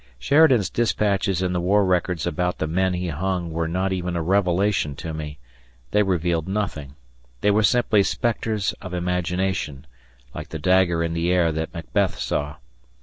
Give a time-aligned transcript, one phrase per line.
[0.17, 4.21] Sheridan's dispatches in the War Records about the men he hung were not even a
[4.23, 5.37] revelation to me,
[5.91, 6.95] they revealed nothing.
[7.41, 9.85] They were simply spectres of imagination,
[10.33, 12.55] like the dagger in the air that Macbeth saw.